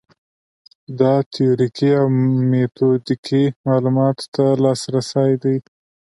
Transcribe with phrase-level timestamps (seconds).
[0.99, 2.07] دا تیوریکي او
[2.49, 5.55] میتودیکي معلوماتو ته لاسرسی دی.